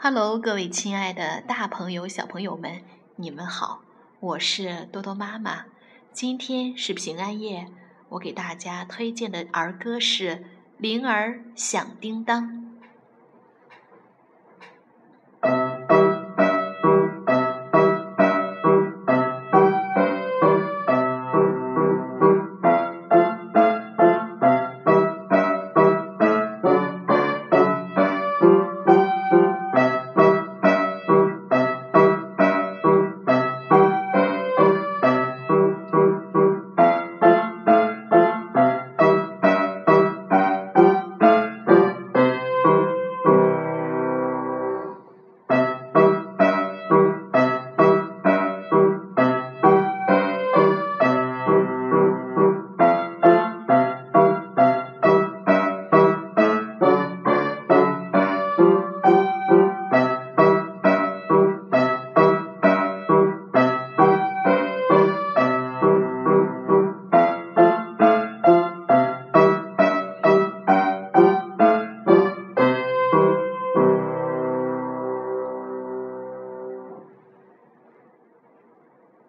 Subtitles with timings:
[0.00, 2.82] Hello，各位亲爱的大朋友、小朋友们，
[3.16, 3.82] 你们好，
[4.20, 5.64] 我是多多妈妈。
[6.12, 7.66] 今天是平安夜，
[8.10, 10.36] 我给大家推荐的儿歌是
[10.78, 12.48] 《铃儿响叮当》。